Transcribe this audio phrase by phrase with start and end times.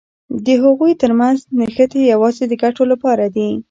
[0.45, 3.49] د هغوی تر منځ نښتې یوازې د ګټو لپاره دي.